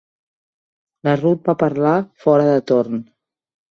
[1.09, 1.95] La Ruth va parlar
[2.27, 3.09] fora de torn.